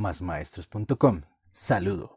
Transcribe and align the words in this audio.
másmaestros.com. 0.00 1.20
Saludo. 1.52 2.14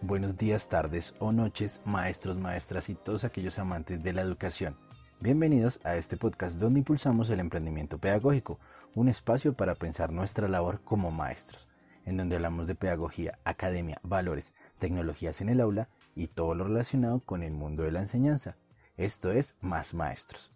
Buenos 0.00 0.36
días, 0.36 0.68
tardes 0.68 1.14
o 1.18 1.32
noches, 1.32 1.82
maestros, 1.84 2.38
maestras 2.38 2.88
y 2.88 2.94
todos 2.94 3.24
aquellos 3.24 3.58
amantes 3.58 4.00
de 4.02 4.12
la 4.12 4.22
educación. 4.22 4.85
Bienvenidos 5.18 5.80
a 5.82 5.96
este 5.96 6.18
podcast 6.18 6.60
donde 6.60 6.80
impulsamos 6.80 7.30
el 7.30 7.40
emprendimiento 7.40 7.96
pedagógico, 7.96 8.60
un 8.94 9.08
espacio 9.08 9.54
para 9.54 9.74
pensar 9.74 10.12
nuestra 10.12 10.46
labor 10.46 10.82
como 10.84 11.10
maestros, 11.10 11.66
en 12.04 12.18
donde 12.18 12.36
hablamos 12.36 12.66
de 12.66 12.74
pedagogía, 12.74 13.38
academia, 13.42 13.98
valores, 14.02 14.52
tecnologías 14.78 15.40
en 15.40 15.48
el 15.48 15.62
aula 15.62 15.88
y 16.14 16.26
todo 16.26 16.54
lo 16.54 16.64
relacionado 16.64 17.20
con 17.20 17.42
el 17.42 17.52
mundo 17.54 17.82
de 17.82 17.92
la 17.92 18.00
enseñanza. 18.00 18.56
Esto 18.98 19.32
es 19.32 19.56
Más 19.62 19.94
Maestros. 19.94 20.50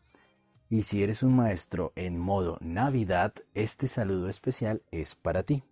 Y 0.69 0.83
si 0.83 1.03
eres 1.03 1.23
un 1.23 1.35
maestro 1.35 1.95
en 1.97 2.19
modo 2.19 2.59
Navidad, 2.61 3.33
este 3.55 3.89
saludo 3.89 4.29
especial 4.29 4.83
es 4.91 5.15
para 5.15 5.43
ti. 5.43 5.65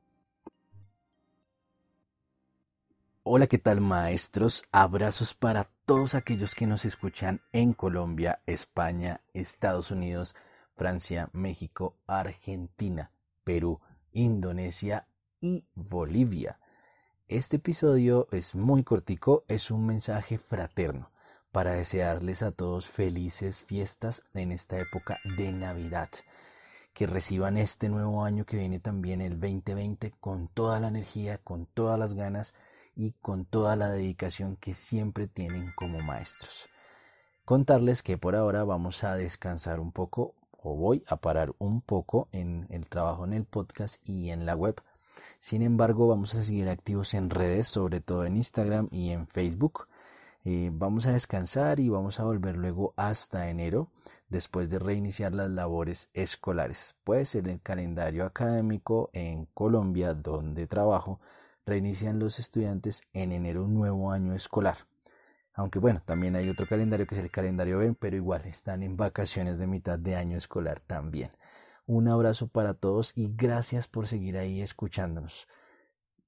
Hola, 3.30 3.46
¿qué 3.46 3.58
tal 3.58 3.82
maestros? 3.82 4.64
Abrazos 4.72 5.34
para 5.34 5.68
todos 5.84 6.14
aquellos 6.14 6.54
que 6.54 6.66
nos 6.66 6.86
escuchan 6.86 7.42
en 7.52 7.74
Colombia, 7.74 8.40
España, 8.46 9.20
Estados 9.34 9.90
Unidos, 9.90 10.34
Francia, 10.76 11.28
México, 11.34 11.94
Argentina, 12.06 13.10
Perú, 13.44 13.82
Indonesia 14.12 15.08
y 15.42 15.66
Bolivia. 15.74 16.58
Este 17.28 17.56
episodio 17.56 18.28
es 18.32 18.54
muy 18.54 18.82
cortico, 18.82 19.44
es 19.46 19.70
un 19.70 19.84
mensaje 19.84 20.38
fraterno 20.38 21.10
para 21.52 21.74
desearles 21.74 22.40
a 22.42 22.50
todos 22.50 22.88
felices 22.88 23.62
fiestas 23.62 24.22
en 24.32 24.52
esta 24.52 24.78
época 24.78 25.18
de 25.36 25.52
Navidad. 25.52 26.08
Que 26.94 27.06
reciban 27.06 27.58
este 27.58 27.90
nuevo 27.90 28.24
año 28.24 28.46
que 28.46 28.56
viene 28.56 28.80
también 28.80 29.20
el 29.20 29.38
2020 29.38 30.14
con 30.18 30.48
toda 30.48 30.80
la 30.80 30.88
energía, 30.88 31.36
con 31.36 31.66
todas 31.66 31.98
las 31.98 32.14
ganas 32.14 32.54
y 32.98 33.12
con 33.22 33.44
toda 33.44 33.76
la 33.76 33.90
dedicación 33.90 34.56
que 34.56 34.74
siempre 34.74 35.28
tienen 35.28 35.70
como 35.76 36.00
maestros. 36.00 36.68
Contarles 37.44 38.02
que 38.02 38.18
por 38.18 38.34
ahora 38.34 38.64
vamos 38.64 39.04
a 39.04 39.14
descansar 39.14 39.78
un 39.78 39.92
poco 39.92 40.34
o 40.50 40.74
voy 40.74 41.04
a 41.06 41.16
parar 41.16 41.54
un 41.58 41.80
poco 41.80 42.28
en 42.32 42.66
el 42.70 42.88
trabajo 42.88 43.24
en 43.24 43.32
el 43.32 43.44
podcast 43.44 44.06
y 44.06 44.30
en 44.30 44.44
la 44.44 44.56
web. 44.56 44.82
Sin 45.38 45.62
embargo, 45.62 46.08
vamos 46.08 46.34
a 46.34 46.42
seguir 46.42 46.68
activos 46.68 47.14
en 47.14 47.30
redes, 47.30 47.68
sobre 47.68 48.00
todo 48.00 48.24
en 48.24 48.36
Instagram 48.36 48.88
y 48.90 49.10
en 49.10 49.28
Facebook. 49.28 49.86
Eh, 50.44 50.70
vamos 50.72 51.06
a 51.06 51.12
descansar 51.12 51.78
y 51.78 51.88
vamos 51.88 52.18
a 52.18 52.24
volver 52.24 52.56
luego 52.56 52.94
hasta 52.96 53.48
enero, 53.48 53.90
después 54.28 54.70
de 54.70 54.80
reiniciar 54.80 55.32
las 55.34 55.50
labores 55.50 56.08
escolares. 56.14 56.96
Pues 57.04 57.36
en 57.36 57.46
el 57.46 57.60
calendario 57.60 58.24
académico 58.24 59.10
en 59.12 59.46
Colombia, 59.54 60.14
donde 60.14 60.66
trabajo, 60.66 61.20
reinician 61.68 62.18
los 62.18 62.38
estudiantes 62.38 63.02
en 63.12 63.30
enero 63.30 63.64
un 63.64 63.74
nuevo 63.74 64.10
año 64.10 64.34
escolar. 64.34 64.78
Aunque 65.52 65.78
bueno, 65.78 66.00
también 66.04 66.34
hay 66.34 66.48
otro 66.48 66.66
calendario 66.66 67.06
que 67.06 67.14
es 67.14 67.20
el 67.20 67.30
calendario 67.30 67.78
B, 67.78 67.94
pero 67.98 68.16
igual 68.16 68.46
están 68.46 68.82
en 68.82 68.96
vacaciones 68.96 69.58
de 69.58 69.66
mitad 69.66 69.98
de 69.98 70.16
año 70.16 70.38
escolar 70.38 70.80
también. 70.80 71.30
Un 71.84 72.08
abrazo 72.08 72.48
para 72.48 72.72
todos 72.74 73.12
y 73.16 73.28
gracias 73.34 73.86
por 73.86 74.06
seguir 74.06 74.38
ahí 74.38 74.62
escuchándonos. 74.62 75.46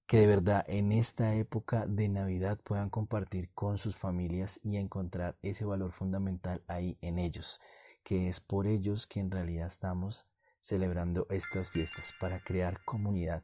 Que 0.06 0.18
de 0.18 0.26
verdad 0.26 0.64
en 0.68 0.92
esta 0.92 1.34
época 1.34 1.86
de 1.86 2.08
Navidad 2.08 2.58
puedan 2.62 2.90
compartir 2.90 3.50
con 3.54 3.78
sus 3.78 3.96
familias 3.96 4.60
y 4.62 4.76
encontrar 4.76 5.38
ese 5.40 5.64
valor 5.64 5.92
fundamental 5.92 6.62
ahí 6.66 6.98
en 7.00 7.18
ellos, 7.18 7.60
que 8.02 8.28
es 8.28 8.40
por 8.40 8.66
ellos 8.66 9.06
que 9.06 9.20
en 9.20 9.30
realidad 9.30 9.68
estamos 9.68 10.26
celebrando 10.60 11.26
estas 11.30 11.70
fiestas 11.70 12.12
para 12.20 12.40
crear 12.40 12.84
comunidad 12.84 13.42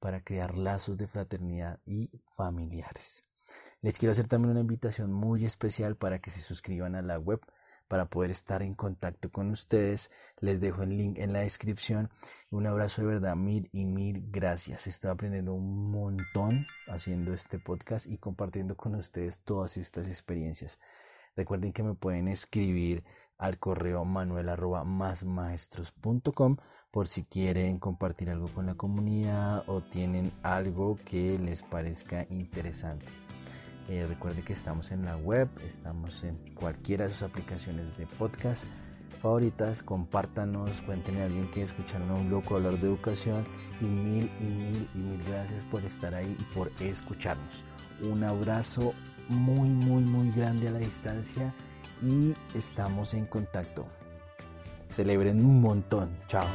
para 0.00 0.24
crear 0.24 0.58
lazos 0.58 0.98
de 0.98 1.06
fraternidad 1.06 1.78
y 1.86 2.10
familiares. 2.36 3.24
Les 3.82 3.98
quiero 3.98 4.12
hacer 4.12 4.28
también 4.28 4.50
una 4.50 4.60
invitación 4.60 5.12
muy 5.12 5.44
especial 5.44 5.96
para 5.96 6.18
que 6.18 6.30
se 6.30 6.40
suscriban 6.40 6.94
a 6.94 7.02
la 7.02 7.18
web 7.18 7.40
para 7.90 8.06
poder 8.06 8.30
estar 8.30 8.62
en 8.62 8.74
contacto 8.74 9.32
con 9.32 9.50
ustedes. 9.50 10.12
Les 10.38 10.60
dejo 10.60 10.84
el 10.84 10.96
link 10.96 11.18
en 11.18 11.32
la 11.32 11.40
descripción. 11.40 12.08
Un 12.50 12.66
abrazo 12.66 13.02
de 13.02 13.08
verdad, 13.08 13.34
mil 13.34 13.68
y 13.72 13.84
mil 13.84 14.28
gracias. 14.30 14.86
Estoy 14.86 15.10
aprendiendo 15.10 15.54
un 15.54 15.90
montón 15.90 16.66
haciendo 16.88 17.32
este 17.34 17.58
podcast 17.58 18.06
y 18.06 18.18
compartiendo 18.18 18.76
con 18.76 18.94
ustedes 18.94 19.40
todas 19.40 19.76
estas 19.76 20.06
experiencias. 20.06 20.78
Recuerden 21.34 21.72
que 21.72 21.82
me 21.82 21.94
pueden 21.94 22.28
escribir 22.28 23.02
al 23.40 23.58
correo 23.58 24.04
manuel 24.04 24.50
arroba 24.50 24.84
por 26.92 27.08
si 27.08 27.24
quieren 27.24 27.78
compartir 27.78 28.30
algo 28.30 28.48
con 28.48 28.66
la 28.66 28.74
comunidad 28.74 29.64
o 29.66 29.80
tienen 29.80 30.30
algo 30.42 30.98
que 31.04 31.38
les 31.38 31.62
parezca 31.62 32.26
interesante. 32.30 33.06
Eh, 33.88 34.04
recuerde 34.06 34.42
que 34.42 34.52
estamos 34.52 34.92
en 34.92 35.04
la 35.04 35.16
web, 35.16 35.48
estamos 35.66 36.22
en 36.22 36.36
cualquiera 36.54 37.04
de 37.04 37.10
sus 37.10 37.22
aplicaciones 37.22 37.96
de 37.96 38.06
podcast 38.06 38.64
favoritas, 39.20 39.82
compártanos, 39.82 40.80
cuéntenle 40.82 41.22
a 41.22 41.24
alguien 41.26 41.50
que 41.50 41.62
escucharon 41.62 42.10
a 42.10 42.14
un 42.14 42.30
loco 42.30 42.56
hablar 42.56 42.78
de 42.78 42.88
educación 42.88 43.44
y 43.80 43.84
mil 43.84 44.30
y 44.40 44.44
mil 44.44 44.88
y 44.94 44.98
mil 44.98 45.22
gracias 45.28 45.64
por 45.64 45.84
estar 45.84 46.14
ahí 46.14 46.36
y 46.38 46.54
por 46.54 46.70
escucharnos. 46.80 47.64
Un 48.02 48.24
abrazo 48.24 48.94
muy 49.30 49.68
muy 49.68 50.02
muy 50.02 50.30
grande 50.32 50.68
a 50.68 50.72
la 50.72 50.78
distancia 50.78 51.54
y 52.02 52.34
estamos 52.54 53.14
en 53.14 53.26
contacto. 53.26 53.86
Celebren 54.88 55.44
un 55.44 55.60
montón. 55.60 56.10
Chao. 56.26 56.46